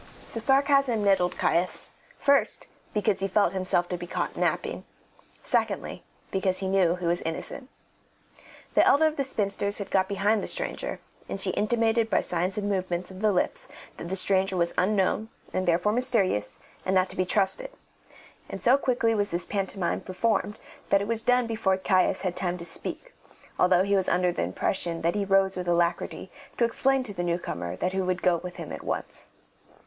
The 0.33 0.39
sarcasm 0.39 1.03
nettled 1.03 1.37
Caius, 1.37 1.89
first, 2.17 2.65
because 2.91 3.19
he 3.19 3.27
felt 3.27 3.53
himself 3.53 3.87
to 3.89 3.97
be 3.99 4.07
caught 4.07 4.35
napping; 4.35 4.83
secondly, 5.43 6.03
because 6.31 6.57
he 6.57 6.67
knew 6.67 6.95
he 6.95 7.05
was 7.05 7.21
innocent. 7.21 7.69
The 8.73 8.83
elder 8.83 9.05
of 9.05 9.15
the 9.15 9.23
spinsters 9.23 9.77
had 9.77 9.91
got 9.91 10.07
behind 10.07 10.41
the 10.41 10.47
stranger, 10.47 10.99
and 11.29 11.39
she 11.39 11.51
intimated 11.51 12.09
by 12.09 12.21
signs 12.21 12.57
and 12.57 12.67
movements 12.67 13.11
of 13.11 13.21
the 13.21 13.31
lips 13.31 13.67
that 13.97 14.09
the 14.09 14.15
stranger 14.15 14.57
was 14.57 14.73
unknown, 14.75 15.29
and 15.53 15.67
therefore 15.67 15.91
mysterious, 15.93 16.59
and 16.83 16.95
not 16.95 17.09
to 17.11 17.15
be 17.15 17.23
trusted; 17.23 17.69
and 18.49 18.59
so 18.63 18.79
quickly 18.79 19.13
was 19.13 19.29
this 19.29 19.45
pantomime 19.45 20.01
performed 20.01 20.57
that 20.89 21.01
it 21.01 21.07
was 21.07 21.21
done 21.21 21.45
before 21.45 21.77
Caius 21.77 22.21
had 22.21 22.35
time 22.35 22.57
to 22.57 22.65
speak, 22.65 23.13
although 23.59 23.83
he 23.83 23.95
was 23.95 24.09
under 24.09 24.31
the 24.31 24.41
impression 24.41 25.03
that 25.03 25.13
he 25.13 25.25
rose 25.25 25.55
with 25.55 25.67
alacrity 25.67 26.31
to 26.57 26.65
explain 26.65 27.03
to 27.03 27.13
the 27.13 27.21
newcomer 27.23 27.75
that 27.75 27.93
he 27.93 28.01
would 28.01 28.23
go 28.23 28.37
with 28.37 28.55
him 28.55 28.71
at 28.71 28.81
once. 28.83 29.29